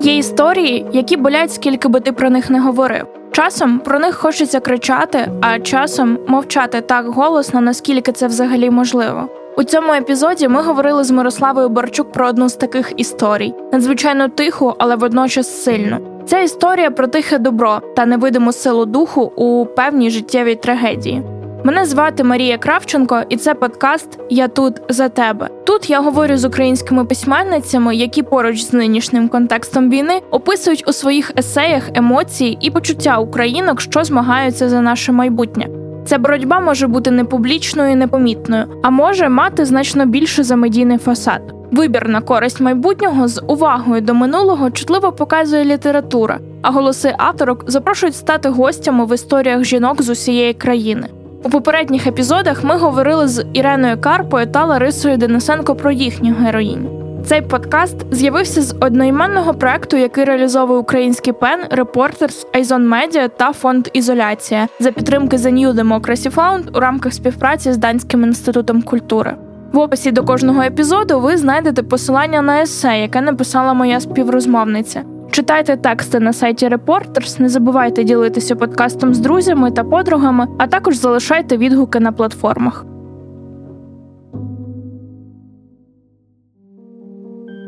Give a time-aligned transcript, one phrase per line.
[0.00, 3.06] Є історії, які болять, скільки би ти про них не говорив.
[3.32, 9.28] Часом про них хочеться кричати, а часом мовчати так голосно, наскільки це взагалі можливо.
[9.56, 14.74] У цьому епізоді ми говорили з Мирославою Борчук про одну з таких історій, надзвичайно тиху,
[14.78, 15.96] але водночас сильну.
[16.26, 21.22] Ця історія про тихе добро та невидиму силу духу у певній життєвій трагедії.
[21.66, 25.48] Мене звати Марія Кравченко, і це подкаст Я тут за тебе.
[25.64, 31.32] Тут я говорю з українськими письменницями, які поруч з нинішнім контекстом війни описують у своїх
[31.38, 35.68] есеях емоції і почуття українок, що змагаються за наше майбутнє.
[36.04, 41.54] Ця боротьба може бути непублічною, і непомітною, а може мати значно більше за медійний фасад.
[41.72, 48.16] Вибір на користь майбутнього з увагою до минулого чутливо показує література, а голоси авторок запрошують
[48.16, 51.08] стати гостями в історіях жінок з усієї країни.
[51.46, 56.90] У попередніх епізодах ми говорили з Іреною Карпою та Ларисою Денисенко про їхню героїню.
[57.26, 63.88] Цей подкаст з'явився з одноіменного проекту, який реалізовує український пен, Reporters, Айзон Медіа та фонд
[63.92, 69.36] Ізоляція за підтримки The New Democracy Fund у рамках співпраці з Данським інститутом культури.
[69.72, 75.02] В описі до кожного епізоду ви знайдете посилання на есе, яке написала моя співрозмовниця.
[75.30, 80.96] Читайте тексти на сайті Reporters, не забувайте ділитися подкастом з друзями та подругами, а також
[80.96, 82.84] залишайте відгуки на платформах.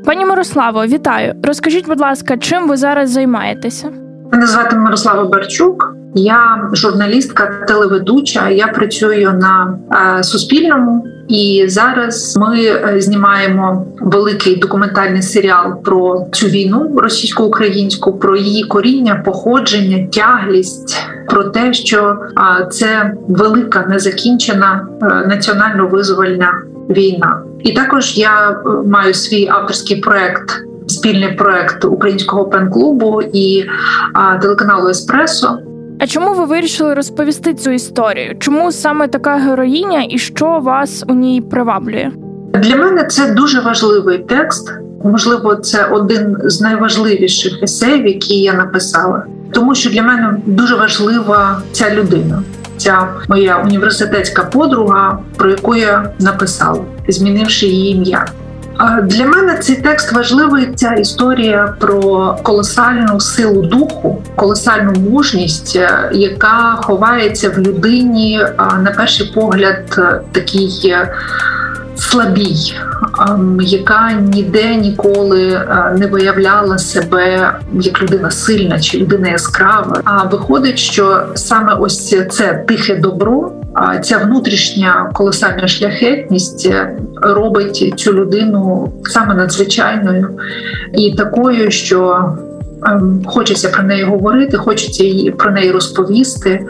[0.05, 1.34] Пані Мирославо, вітаю.
[1.42, 3.91] Розкажіть, будь ласка, чим ви зараз займаєтеся?
[4.33, 5.95] Мене звати Мирослава Барчук.
[6.14, 8.48] Я журналістка, телеведуча.
[8.48, 9.79] Я працюю на
[10.19, 18.37] е, Суспільному, і зараз ми е, знімаємо великий документальний серіал про цю війну російсько-українську, про
[18.37, 22.17] її коріння, походження, тяглість, про те, що
[22.70, 26.51] це велика незакінчена е, національно-визвольна
[26.91, 27.42] війна.
[27.65, 30.51] І також я е, маю свій авторський проект.
[30.87, 33.65] Спільний проект українського пен-клубу і
[34.42, 35.58] телеканалу Еспресо,
[35.98, 38.36] а чому ви вирішили розповісти цю історію?
[38.39, 42.11] Чому саме така героїня і що вас у ній приваблює?
[42.55, 44.73] Для мене це дуже важливий текст.
[45.05, 49.23] Можливо, це один з найважливіших есеїв, які я написала,
[49.53, 52.42] тому що для мене дуже важлива ця людина,
[52.77, 58.27] ця моя університетська подруга, про яку я написала, змінивши її ім'я.
[59.02, 60.68] Для мене цей текст важливий.
[60.74, 69.33] Ця історія про колосальну силу духу, колосальну мужність, е, яка ховається в людині на перший
[69.34, 71.14] погляд, е, такій е,
[71.96, 72.74] слабій,
[73.61, 75.66] яка ніде ніколи
[75.98, 80.00] не виявляла себе як людина сильна чи людина яскрава.
[80.05, 83.52] А виходить, що саме ось це тихе добро
[84.02, 90.29] ця внутрішня колосальна шляхетність е, робить цю людину саме надзвичайною
[90.95, 92.33] і такою, що
[92.86, 96.67] ем, Хочеться про неї говорити, хочеться про неї розповісти.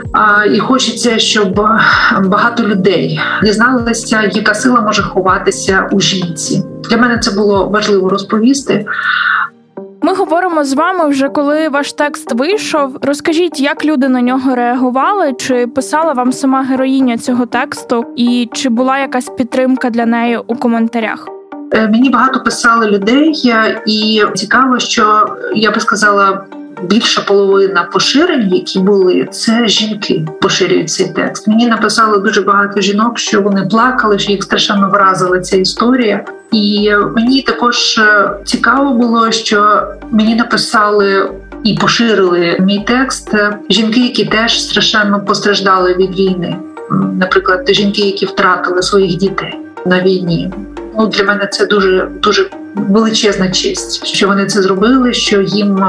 [0.55, 1.61] І хочеться, щоб
[2.25, 6.63] багато людей дізналися, яка сила може ховатися у жінці.
[6.91, 8.87] Для мене це було важливо розповісти.
[10.03, 12.97] Ми говоримо з вами вже коли ваш текст вийшов.
[13.03, 18.69] Розкажіть, як люди на нього реагували, чи писала вам сама героїня цього тексту, і чи
[18.69, 21.29] була якась підтримка для неї у коментарях?
[21.73, 23.53] Е, мені багато писали людей,
[23.87, 26.45] і цікаво, що я би сказала
[26.83, 31.49] більша половина поширень, які були, це жінки поширюють цей текст.
[31.49, 36.25] Мені написали дуже багато жінок, що вони плакали, що їх страшенно вразила ця історія.
[36.53, 41.31] І мені також е, цікаво було, що мені написали.
[41.65, 43.35] І поширили мій текст
[43.71, 46.57] жінки, які теж страшенно постраждали від війни.
[47.19, 50.53] Наприклад, жінки, які втратили своїх дітей на війні.
[50.99, 55.13] Ну для мене це дуже дуже величезна честь, що вони це зробили.
[55.13, 55.85] Що їм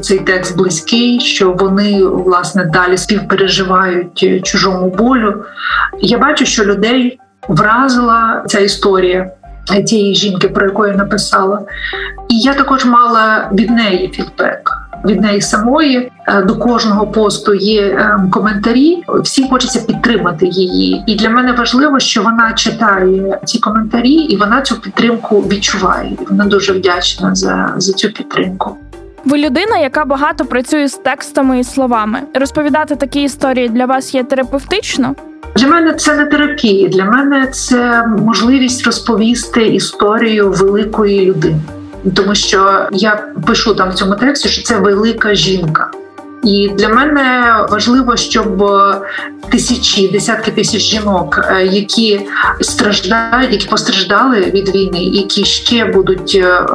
[0.00, 5.44] цей текст близький, що вони власне далі співпереживають чужому болю.
[6.00, 9.30] Я бачу, що людей вразила ця історія.
[9.86, 11.60] Тієї жінки, про яку я написала,
[12.28, 16.10] і я також мала від неї фідбек від неї самої.
[16.28, 19.04] Е, до кожного посту є е, коментарі.
[19.08, 24.62] Всі хочеться підтримати її, і для мене важливо, що вона читає ці коментарі, і вона
[24.62, 26.12] цю підтримку відчуває.
[26.30, 28.76] Вона дуже вдячна за, за цю підтримку.
[29.24, 32.20] Ви людина, яка багато працює з текстами і словами.
[32.34, 35.14] Розповідати такі історії для вас є терапевтично.
[35.56, 36.88] Для мене це не терапія.
[36.88, 41.60] Для мене це можливість розповісти історію великої людини
[42.14, 45.90] тому що я пишу там в цьому тексті, що це велика жінка.
[46.44, 48.64] І для мене важливо, щоб
[49.50, 52.20] тисячі, десятки тисяч жінок, е, які
[52.60, 56.66] страждають, які постраждали від війни, які ще будуть е,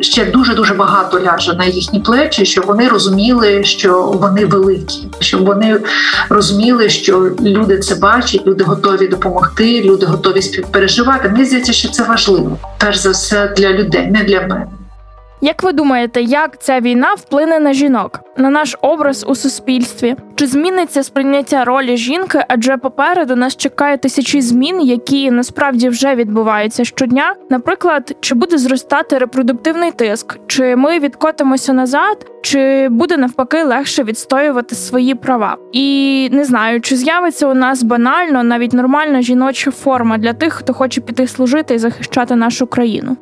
[0.00, 5.44] ще дуже дуже багато ляже на їхні плечі, щоб вони розуміли, що вони великі, щоб
[5.44, 5.80] вони
[6.28, 11.28] розуміли, що люди це бачать, люди готові допомогти, люди готові співпереживати.
[11.28, 14.66] Мені здається, що це важливо, перш за все для людей, не для мене.
[15.44, 20.16] Як ви думаєте, як ця війна вплине на жінок, на наш образ у суспільстві?
[20.34, 22.44] Чи зміниться сприйняття ролі жінки?
[22.48, 27.34] Адже попереду нас чекає тисячі змін, які насправді вже відбуваються щодня?
[27.50, 34.74] Наприклад, чи буде зростати репродуктивний тиск, чи ми відкотимося назад, чи буде навпаки легше відстоювати
[34.74, 35.56] свої права?
[35.72, 40.72] І не знаю, чи з'явиться у нас банально навіть нормальна жіноча форма для тих, хто
[40.72, 43.16] хоче піти служити і захищати нашу країну.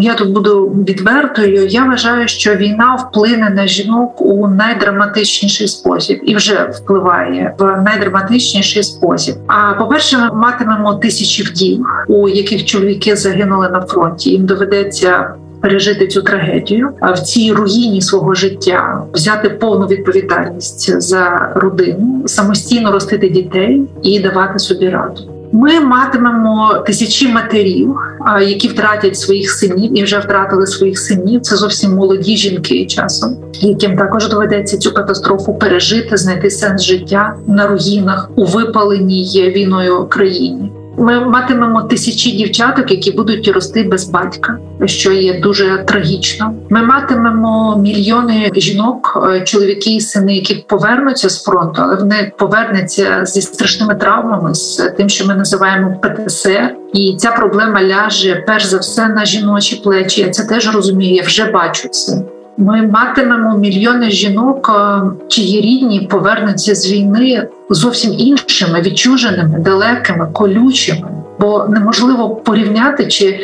[0.00, 1.66] Я тут буду відвертою.
[1.66, 8.82] Я вважаю, що війна вплине на жінок у найдраматичніший спосіб і вже впливає в найдраматичніший
[8.82, 9.34] спосіб.
[9.46, 14.30] А по перше, ми матимемо тисячі вдів, у яких чоловіки загинули на фронті.
[14.30, 15.34] Їм доведеться.
[15.60, 22.92] Пережити цю трагедію, а в цій руїні свого життя взяти повну відповідальність за родину, самостійно
[22.92, 25.33] ростити дітей і давати собі раду.
[25.56, 27.96] Ми матимемо тисячі матерів,
[28.40, 31.40] які втратять своїх синів і вже втратили своїх синів.
[31.40, 37.66] Це зовсім молоді жінки часом, яким також доведеться цю катастрофу пережити, знайти сенс життя на
[37.66, 40.72] руїнах у випаленій війною країні.
[40.98, 44.58] Ми матимемо тисячі дівчаток, які будуть рости без батька,
[44.88, 46.54] що є дуже трагічно.
[46.70, 53.24] Ми матимемо мільйони жінок, е, чоловіки і сини, які повернуться з фронту, але вони повернуться
[53.24, 56.74] зі страшними травмами, з тим, що ми називаємо ПТСР.
[56.94, 60.20] І ця проблема ляже перш за все на жіночі плечі.
[60.20, 61.14] Я це теж розумію.
[61.14, 62.22] Я вже бачу це.
[62.56, 71.23] Ми матимемо мільйони жінок, е, чиї рідні повернуться з війни зовсім іншими, відчуженими, далекими, колючими
[71.38, 73.40] бо неможливо порівняти чи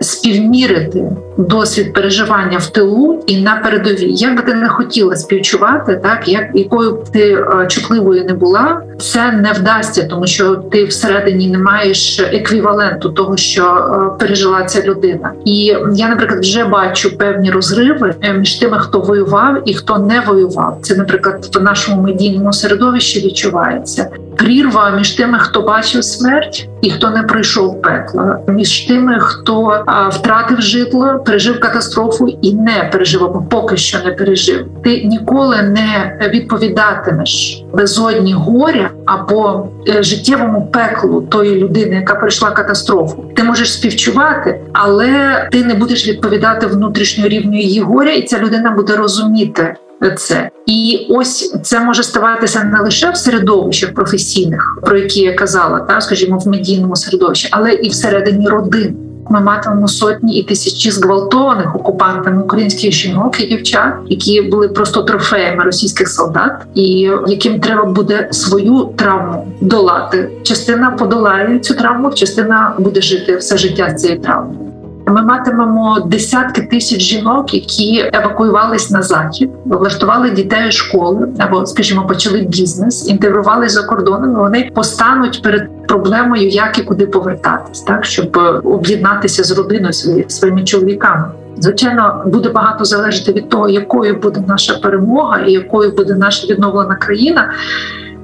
[0.00, 1.04] співмірити
[1.36, 4.12] досвід переживання в тилу і на передовій.
[4.12, 8.80] Як би ти не хотіла співчувати, так як якою б ти е, чутливою не була,
[8.98, 14.82] це не вдасться, тому що ти всередині не маєш еквіваленту того, що е, пережила ця
[14.82, 15.32] людина.
[15.44, 20.78] І я, наприклад, вже бачу певні розриви між тими, хто воював і хто не воював.
[20.82, 27.10] Це, наприклад, в нашому медійному середовищі відчувається прірва між тими, хто бачив смерть і хто
[27.10, 33.76] не пройшов пекла, між тими, хто втратив житло, пережив катастрофу і не пережив, або поки
[33.76, 34.66] що не пережив.
[34.84, 43.24] Ти ніколи не відповідатимеш безодні горя або е, життєвому пеклу тої людини, яка пройшла катастрофу.
[43.36, 48.70] Ти можеш співчувати, але ти не будеш відповідати внутрішньо рівню її горя, і ця людина
[48.70, 49.76] буде розуміти
[50.10, 50.50] це.
[50.66, 56.00] І ось це може ставатися не лише в середовищах професійних, про які я казала, та
[56.00, 58.96] скажімо, в медійному середовищі, але і всередині родин.
[59.30, 65.64] Ми матимемо сотні і тисячі зґвалтованих окупантами українських жінок і дівчат, які були просто трофеями
[65.64, 70.30] російських солдат, і яким треба буде свою травму долати.
[70.42, 74.63] Частина подолає цю травму, частина буде жити все життя з цією травмою.
[75.06, 82.06] Ми матимемо десятки тисяч жінок, які евакуювались на захід, влаштували дітей у школи або, скажімо,
[82.06, 84.34] почали бізнес, інтегрувалися за кордоном.
[84.34, 89.92] Вони постануть перед проблемою, як і куди повертатись, так щоб об'єднатися з родиною
[90.28, 91.24] своїми чоловіками.
[91.58, 96.94] Звичайно, буде багато залежати від того, якою буде наша перемога і якою буде наша відновлена
[96.94, 97.50] країна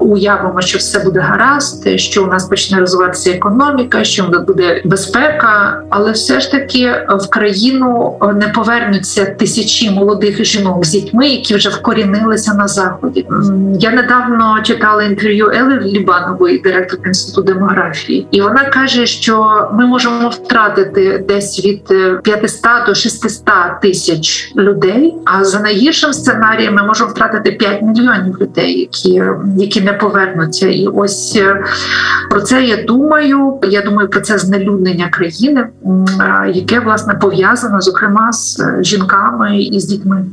[0.00, 4.82] уявимо, що все буде гаразд, що у нас почне розвиватися економіка, що у нас буде
[4.84, 11.54] безпека, але все ж таки в країну не повернуться тисячі молодих жінок з дітьми, які
[11.54, 13.26] вже вкорінилися на заході.
[13.78, 20.28] Я недавно читала інтерв'ю Ели Лібанової, директорки інституту демографії, і вона каже, що ми можемо
[20.28, 21.84] втратити десь від
[22.22, 23.44] 500 до 600
[23.82, 25.14] тисяч людей.
[25.24, 29.22] А за найгіршим сценарієм ми можемо втратити 5 мільйонів людей, які
[29.56, 30.68] які не не повернуться.
[30.68, 31.64] І ось е,
[32.30, 33.58] про це я думаю.
[33.62, 35.68] Я думаю про це знелюднення країни,
[36.54, 40.24] яке власне пов'язане зокрема з е, жінками і з дітьми.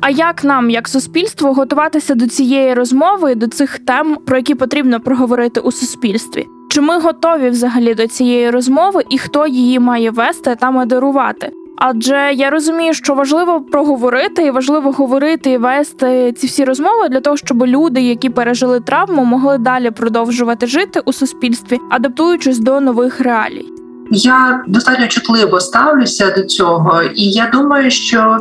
[0.00, 5.00] А як нам, як суспільство, готуватися до цієї розмови, до цих тем, про які потрібно
[5.00, 6.46] проговорити у суспільстві?
[6.70, 11.50] Чи ми готові взагалі до цієї розмови і хто її має вести та модерувати?
[11.80, 17.20] Адже я розумію, що важливо проговорити і важливо говорити і вести ці всі розмови для
[17.20, 23.20] того, щоб люди, які пережили травму, могли далі продовжувати жити у суспільстві, адаптуючись до нових
[23.20, 23.77] реалій.
[24.10, 28.38] Я достатньо чутливо ставлюся до цього, і я думаю, що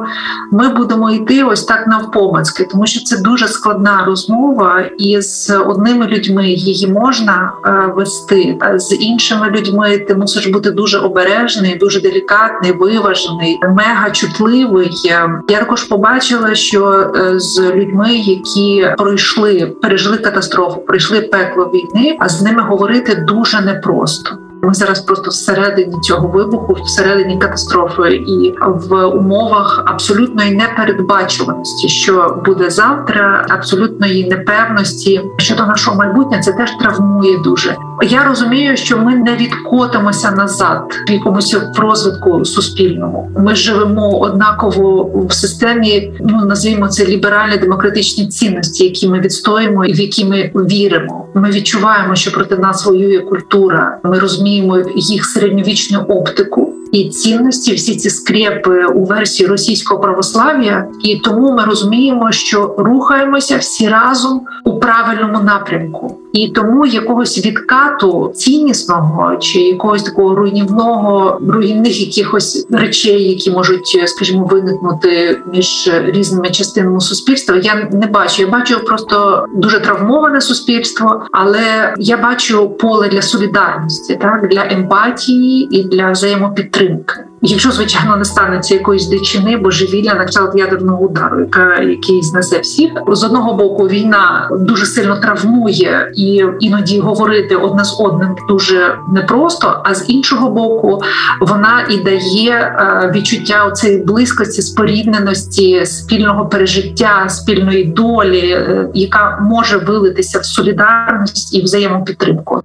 [0.52, 6.08] ми будемо йти ось так навпомацьки, тому що це дуже складна розмова, і з одними
[6.08, 12.02] людьми її можна е, вести, а з іншими людьми ти мусиш бути дуже обережний, дуже
[12.02, 14.90] делікатний, виважений, мега чутливий.
[15.04, 22.30] Я також побачила, що е, з людьми, які пройшли, пережили катастрофу, пройшли пекло війни, а
[22.30, 24.38] з ними говорити дуже непросто.
[24.68, 32.70] Ми зараз просто всередині цього вибуху, всередині катастрофи, і в умовах абсолютної непередбачуваності, що буде
[32.70, 37.76] завтра, абсолютної непевності щодо нашого майбутнього, це теж травмує дуже.
[38.04, 43.32] Я розумію, що ми не відкотимося назад в якомусь розвитку суспільному.
[43.38, 46.13] Ми живемо однаково в системі.
[46.20, 51.25] Ну назвімо це ліберальні демократичні цінності, які ми відстоїмо і в які ми віримо.
[51.34, 53.98] Ми відчуваємо, що проти нас воює культура.
[54.04, 61.16] Ми розуміємо їх середньовічну оптику і цінності, всі ці скрепи у версії російського православ'я, і
[61.16, 69.36] тому ми розуміємо, що рухаємося всі разом у правильному напрямку, і тому якогось відкату ціннісного
[69.39, 77.56] чи якогось такого руйнівного руйнівних якихось речей, які можуть, скажімо, виникнути між різними частинами суспільства.
[77.56, 78.41] Я не бачу.
[78.41, 85.67] Я бачу просто дуже травмоване суспільство, але я бачу поле для солідарності, так для емпатії
[85.72, 87.13] і для взаємопідтримки.
[87.41, 92.91] Якщо звичайно не станеться якоїсь дичини, божевілля на кшталт ядерного удару, яка який знесе всіх
[93.08, 99.82] з одного боку, війна дуже сильно травмує і іноді говорити одне з одним дуже непросто.
[99.84, 101.01] А з іншого боку,
[101.41, 109.77] вона і дає е, відчуття цієї близькості, спорідненості, спільного пережиття, спільної долі, е, яка може
[109.77, 112.62] вилитися в солідарність і взаємопідтримку.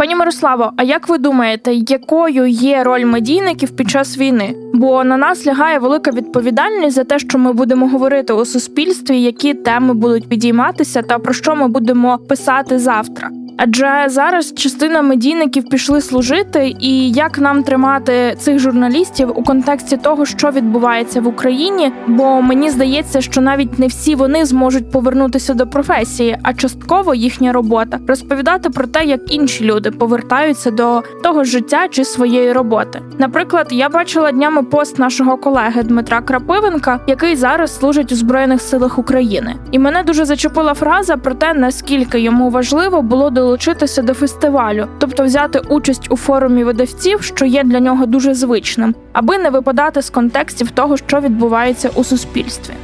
[0.00, 4.54] Пані Мирославо, а як ви думаєте, якою є роль медійників під час війни?
[4.74, 9.54] Бо на нас лягає велика відповідальність за те, що ми будемо говорити у суспільстві, які
[9.54, 13.30] теми будуть підійматися, та про що ми будемо писати завтра?
[13.62, 20.26] Адже зараз частина медійників пішли служити, і як нам тримати цих журналістів у контексті того,
[20.26, 21.92] що відбувається в Україні?
[22.06, 27.52] Бо мені здається, що навіть не всі вони зможуть повернутися до професії, а частково їхня
[27.52, 33.02] робота розповідати про те, як інші люди повертаються до того життя чи своєї роботи.
[33.18, 38.98] Наприклад, я бачила днями пост нашого колеги Дмитра Крапивенка, який зараз служить у збройних силах
[38.98, 44.14] України, і мене дуже зачепила фраза про те, наскільки йому важливо було до долучитися до
[44.14, 49.50] фестивалю, тобто взяти участь у форумі видавців, що є для нього дуже звичним, аби не
[49.50, 52.74] випадати з контекстів того, що відбувається у суспільстві.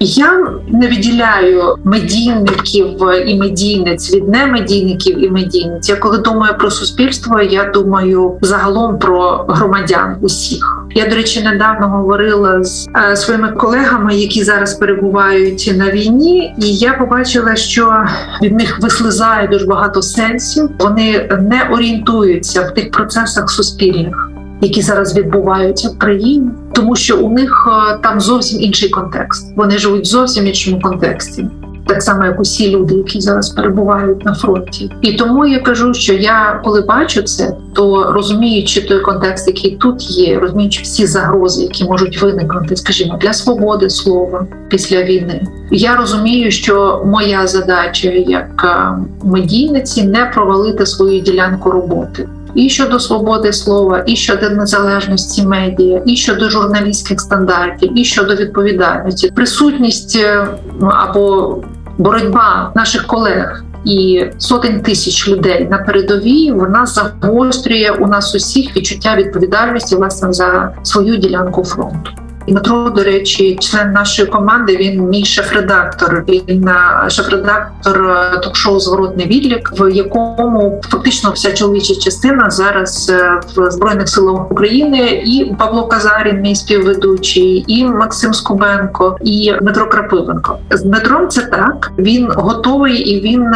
[0.00, 2.86] Я не виділяю медійників
[3.26, 5.88] і медійниць від немедійників і медійниць.
[5.88, 10.86] Я коли думаю про суспільство, я думаю загалом про громадян усіх.
[10.94, 16.74] Я, до речі, недавно говорила з е, своїми колегами, які зараз перебувають на війні, і
[16.76, 18.04] я побачила, що
[18.42, 20.70] від них вислизає дуже багато сенсів.
[20.78, 24.30] Вони не орієнтуються в тих процесах суспільних
[24.60, 29.56] які зараз відбуваються в країні, тому що у них е, там зовсім інший контекст.
[29.56, 31.46] Вони живуть в зовсім іншому контексті.
[31.86, 36.12] Так само, як усі люди, які зараз перебувають на фронті, і тому я кажу, що
[36.12, 41.84] я коли бачу це, то розуміючи той контекст, який тут є, розуміючи всі загрози, які
[41.84, 49.02] можуть виникнути, скажімо, для свободи слова після війни, я розумію, що моя задача як е,
[49.24, 56.16] медійниці не провалити свою ділянку роботи і щодо свободи слова, і щодо незалежності медіа, і
[56.16, 60.46] щодо журналістських стандартів, і щодо відповідальності, присутність е,
[60.80, 61.58] або
[61.98, 63.64] боротьба наших колег.
[63.84, 70.72] І сотень тисяч людей на передовій вона загострює у нас усіх відчуття відповідальності власне за
[70.82, 72.10] свою ділянку фронту.
[72.48, 74.76] Дмитро, до речі, член нашої команди.
[74.76, 76.24] Він мій шеф-редактор.
[76.28, 83.40] Він е, шеф-редактор е, ток-шоу Зворотний відлік, в якому фактично вся чоловіча частина зараз е,
[83.56, 85.22] в збройних силах України.
[85.26, 90.58] І Павло Казарін, мій співведучий, і Максим Скубенко, і Дмитро Крапивенко.
[90.70, 91.92] З Дмитром це так.
[91.98, 93.46] Він готовий і він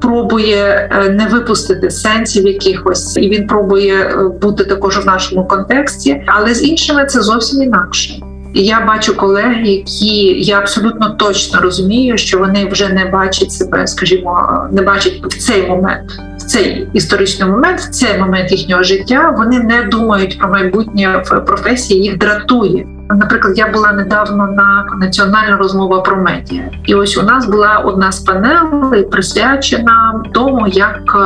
[0.00, 6.64] пробує не випустити сенсів якихось, і він пробує бути також в нашому контексті, але з
[6.64, 8.20] іншими це зовсім інакше.
[8.54, 14.62] Я бачу колег, які я абсолютно точно розумію, що вони вже не бачать себе, скажімо,
[14.72, 19.34] не бачать в цей момент, в цей історичний момент, в цей момент їхнього життя.
[19.38, 25.56] Вони не думають про майбутнє в професії, їх дратує Наприклад, я була недавно на національна
[25.56, 31.16] розмова про медіа, і ось у нас була одна з панелей присвячена тому, як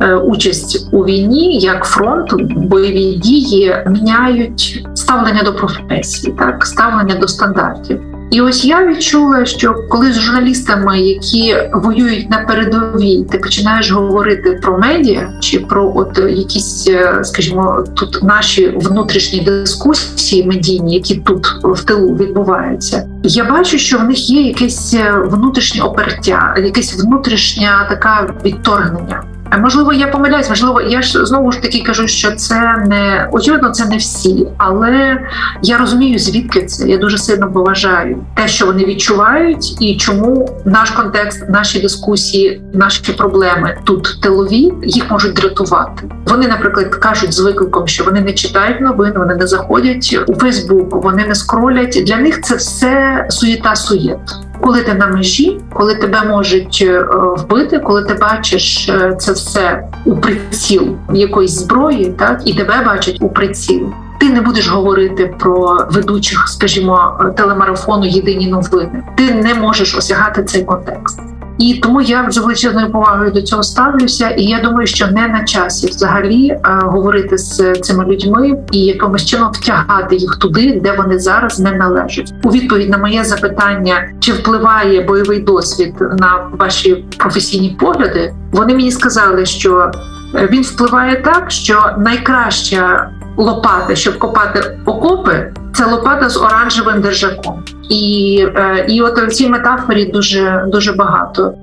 [0.00, 7.28] е, участь у війні, як фронт, бойові дії міняють ставлення до професії, так ставлення до
[7.28, 8.11] стандартів.
[8.32, 14.58] І ось я відчула, що коли з журналістами, які воюють на передовій, ти починаєш говорити
[14.62, 21.46] про медіа чи про от якісь, е, скажімо, тут наші внутрішні дискусії медійні, які тут
[21.62, 27.86] в тилу відбуваються, я бачу, що в них є якесь е, внутрішнє опертя, якесь внутрішня
[27.90, 29.22] така відторгнення.
[29.58, 33.84] Можливо, я помиляюсь, можливо, я ж знову ж таки кажу, що це не очевидно, це
[33.84, 35.18] не всі, але
[35.62, 36.88] я розумію, звідки це.
[36.88, 43.12] Я дуже сильно поважаю те, що вони відчувають, і чому наш контекст, наші дискусії, наші
[43.12, 46.02] проблеми тут тилові їх можуть дратувати.
[46.26, 51.04] Вони, наприклад, кажуть з викликом, що вони не читають новин, вони не заходять у Фейсбук,
[51.04, 52.02] вони не скролять.
[52.06, 54.18] Для них це все суєта суєт
[54.62, 57.04] коли ти на межі, коли тебе можуть е,
[57.36, 63.18] вбити, коли ти бачиш е, це все у приціл якоїсь зброї, так і тебе бачать
[63.20, 63.92] у приціл.
[64.20, 69.02] Ти не будеш говорити про ведучих, скажімо, телемарафону Єдині новини.
[69.16, 71.31] Ти не можеш осягати цей контекст.
[71.58, 74.28] І тому я з величезною повагою до цього ставлюся.
[74.28, 79.26] І я думаю, що не на часі взагалі е, говорити з цими людьми і якимось
[79.26, 82.34] чином втягати їх туди, де вони зараз не належать.
[82.42, 88.90] У відповідь на моє запитання, чи впливає бойовий досвід на ваші професійні погляди, вони мені
[88.90, 89.90] сказали, що
[90.34, 97.62] е, він впливає так, що найкраща лопата, щоб копати окопи, це лопата з оранжевим держаком.
[97.90, 101.54] І е, і от в цій метафорі дуже дуже багато.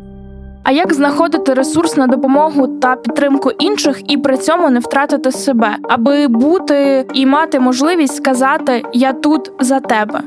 [0.64, 5.76] А як знаходити ресурс на допомогу та підтримку інших і при цьому не втратити себе,
[5.90, 10.22] аби бути і мати можливість сказати Я тут за тебе?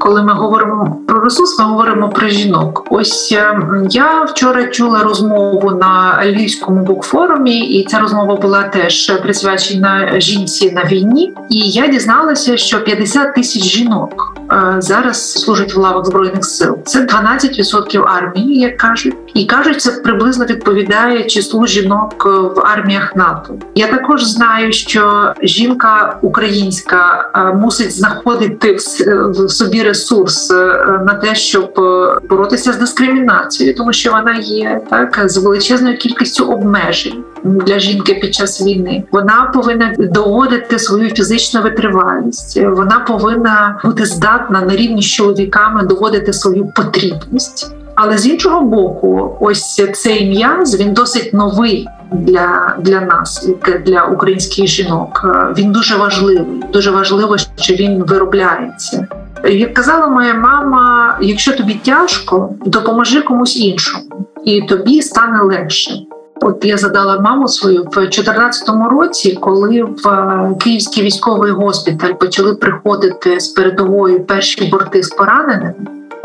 [0.00, 2.86] Коли ми говоримо про ресурс, ми говоримо про жінок.
[2.90, 3.60] Ось е,
[3.90, 10.84] я вчора чула розмову на львівському букфорумі, і ця розмова була теж присвячена жінці на
[10.84, 11.32] війні.
[11.50, 16.78] І я дізналася, що 50 тисяч жінок е, зараз служать в лавах збройних сил.
[16.84, 22.24] Це 12% армії, як кажуть, і кажуть, це приблизно відповідає числу жінок
[22.56, 23.54] в арміях НАТО.
[23.74, 30.54] Я також знаю, що жінка українська е, мусить знаходити в собі ресурс е,
[31.06, 36.44] на те, щоб е, боротися з дискримінацією, тому що вона є так з величезною кількістю
[36.44, 39.04] обмежень для жінки під час війни.
[39.10, 42.60] Вона повинна доводити свою фізичну витривалість.
[42.62, 47.76] Вона повинна бути здатна на рівні з чоловіками доводити свою потрібність.
[47.96, 53.48] Але з іншого боку, ось цей м'яз він досить новий для для нас,
[53.86, 55.24] для українських жінок.
[55.58, 56.64] Він дуже важливий.
[56.72, 59.06] Дуже важливо, що він виробляється.
[59.44, 64.04] Як казала моя мама, якщо тобі тяжко, допоможи комусь іншому,
[64.44, 65.90] і тобі стане легше.
[66.40, 72.54] От я задала маму свою в 2014 році, коли в е, Київський військовий госпіталь почали
[72.54, 75.74] приходити з передової перші борти з пораненими.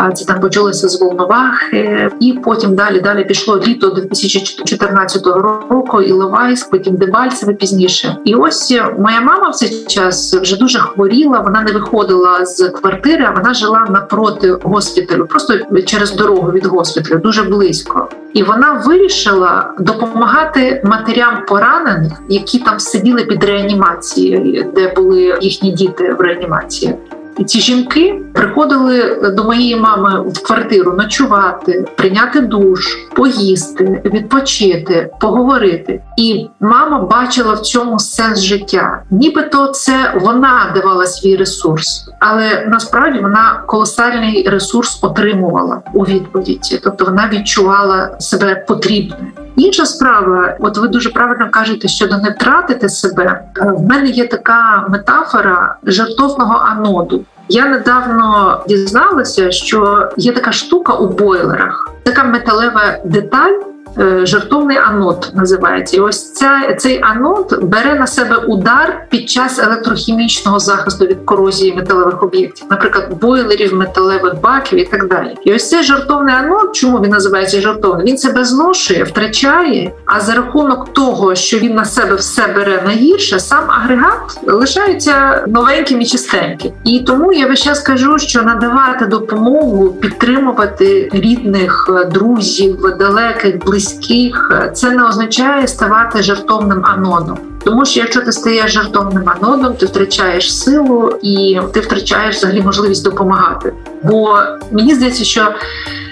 [0.09, 6.01] Це там почалося з Волновахи, і потім далі далі пішло літо 2014 року.
[6.01, 8.17] і Іловайськ, потім Дебальцеве пізніше.
[8.25, 11.39] І ось моя мама в цей час вже дуже хворіла.
[11.39, 15.53] Вона не виходила з квартири, а вона жила напроти госпіталю, просто
[15.85, 18.07] через дорогу від госпіталю, дуже близько.
[18.33, 26.13] І вона вирішила допомагати матерям поранених, які там сиділи під реанімацією, де були їхні діти
[26.13, 26.95] в реанімації.
[27.37, 36.01] І ці жінки приходили до моєї мами в квартиру ночувати, прийняти душ, поїсти, відпочити, поговорити.
[36.17, 39.01] І мама бачила в цьому сенс життя.
[39.11, 47.05] Нібито це вона давала свій ресурс, але насправді вона колосальний ресурс отримувала у відповіді, тобто
[47.05, 49.31] вона відчувала себе потрібною.
[49.55, 53.43] Інша справа, от ви дуже правильно кажете, щодо не втратити себе.
[53.61, 57.25] В мене є така метафора жартовного аноду.
[57.49, 63.70] Я недавно дізналася, що є така штука у бойлерах, така металева деталь.
[63.99, 65.97] Е, жартовний анод називається.
[65.97, 71.73] І ось ця, цей анод бере на себе удар під час електрохімічного захисту від корозії
[71.73, 75.35] металевих об'єктів, наприклад, бойлерів, металевих баків і так далі.
[75.43, 78.07] І ось цей жартовний анод, чому він називається жартовним?
[78.07, 79.91] Він себе зношує, втрачає.
[80.05, 86.01] А за рахунок того, що він на себе все бере найгірше, сам агрегат лишається новеньким
[86.01, 86.71] і чистеньким.
[86.83, 94.51] І тому я весь час кажу, що надавати допомогу, підтримувати рідних, друзів, далеких, близьких, близьких,
[94.73, 97.37] це не означає ставати жартовним анодом.
[97.63, 103.03] Тому що якщо ти стаєш жартовним анодом, ти втрачаєш силу і ти втрачаєш взагалі можливість
[103.03, 103.73] допомагати.
[104.03, 104.37] Бо
[104.71, 105.53] мені здається, що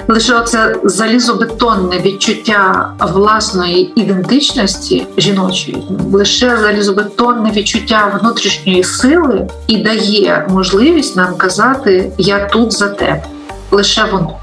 [0.08, 11.16] лише це залізобетонне відчуття власної ідентичності жіночої, лише залізобетонне відчуття внутрішньої сили і дає можливість
[11.16, 13.24] нам казати Я тут за тебе.
[13.72, 14.38] Лише воно.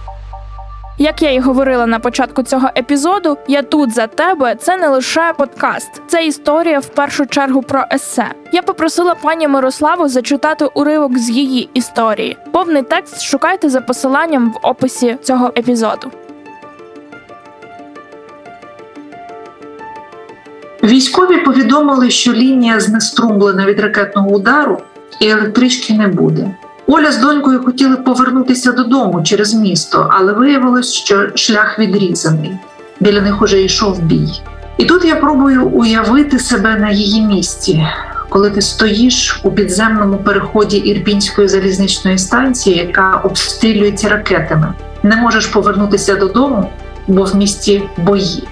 [0.99, 5.33] Як я й говорила на початку цього епізоду, я тут за тебе це не лише
[5.39, 8.27] подкаст, це історія в першу чергу про есе.
[8.53, 12.37] Я попросила пані Мирославу зачитати уривок з її історії.
[12.53, 16.11] Повний текст шукайте за посиланням в описі цього епізоду.
[20.83, 24.83] Військові повідомили, що лінія знеструмлена від ракетного удару
[25.21, 26.51] і електрички не буде.
[26.87, 32.53] Оля з донькою хотіли повернутися додому через місто, але виявилось, що шлях відрізаний.
[33.01, 34.29] Біля них уже йшов бій.
[34.79, 37.87] І тут я пробую уявити себе на її місці,
[38.29, 46.17] коли ти стоїш у підземному переході Ірпінської залізничної станції, яка обстрілюється ракетами, не можеш повернутися
[46.17, 46.71] додому,
[47.07, 48.43] бо в місті бої.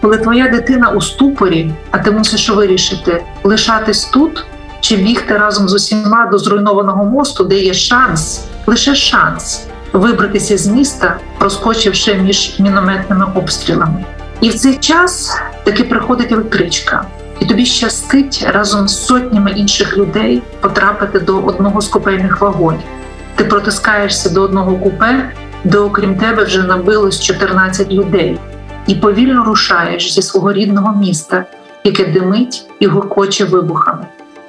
[0.00, 4.46] Коли твоя дитина у ступорі, а ти мусиш вирішити лишатись тут
[4.86, 10.66] чи бігти разом з усіма до зруйнованого мосту, де є шанс, лише шанс вибратися з
[10.66, 14.04] міста, проскочивши між мінометними обстрілами.
[14.40, 17.04] І в цей час таки приходить електричка,
[17.40, 22.86] і тобі щастить разом з сотнями інших людей потрапити до одного з купейних вагонів.
[23.34, 25.32] Ти протискаєшся до одного купе,
[25.64, 28.38] де, окрім тебе, вже набилось 14 людей,
[28.86, 31.44] і повільно рушаєш зі свого рідного міста,
[31.84, 34.06] яке димить і гуркоче вибухами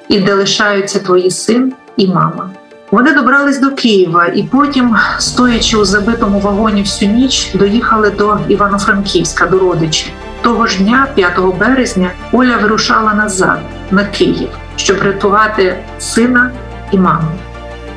[0.08, 2.50] і де лишаються твої син і мама.
[2.90, 9.46] Вони добрались до Києва і потім, стоячи у забитому вагоні всю ніч, доїхали до Івано-Франківська,
[9.46, 10.12] до родичів.
[10.42, 13.58] Того ж дня, 5 березня, Оля вирушала назад
[13.90, 16.50] на Київ, щоб рятувати сина
[16.92, 17.28] і маму.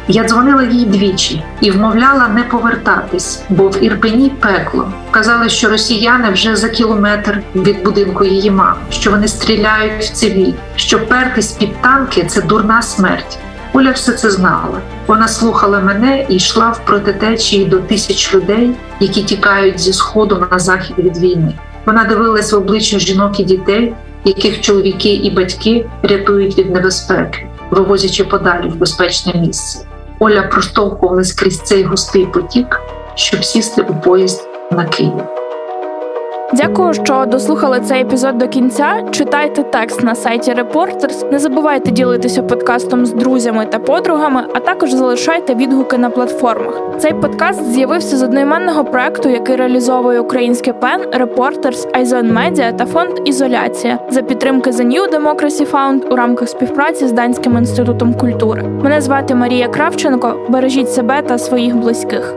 [0.07, 4.93] Я дзвонила їй двічі і вмовляла не повертатись, бо в Ірпені пекло.
[5.11, 10.53] Казали, що росіяни вже за кілометр від будинку її мами, що вони стріляють в цивіль,
[10.75, 13.37] що пертись під танки це дурна смерть.
[13.73, 14.81] Оля все це знала.
[15.07, 20.59] Вона слухала мене і йшла в протитечії до тисяч людей, які тікають зі сходу на
[20.59, 21.53] захід від війни.
[21.85, 23.93] Вона дивилась в обличчя жінок і дітей,
[24.25, 29.90] яких чоловіки і батьки рятують від небезпеки, вивозячи подалі в безпечне місце.
[30.23, 32.81] Оля проштовхувалась крізь цей густий потік,
[33.15, 35.40] щоб сісти у поїзд на Київ.
[36.53, 39.03] Дякую, що дослухали цей епізод до кінця.
[39.11, 41.31] Читайте текст на сайті Reporters.
[41.31, 46.81] Не забувайте ділитися подкастом з друзями та подругами, а також залишайте відгуки на платформах.
[46.99, 53.11] Цей подкаст з'явився з одноіменного проекту, який реалізовує українське пен Reporters, Айзон Медіа та фонд
[53.25, 58.63] Ізоляція за підтримки The New Democracy Fund у рамках співпраці з Данським інститутом культури.
[58.63, 60.35] Мене звати Марія Кравченко.
[60.49, 62.35] Бережіть себе та своїх близьких.